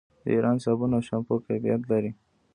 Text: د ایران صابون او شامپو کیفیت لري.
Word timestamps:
د 0.23 0.25
ایران 0.35 0.57
صابون 0.63 0.91
او 0.95 1.01
شامپو 1.07 1.35
کیفیت 1.47 1.81
لري. 1.91 2.11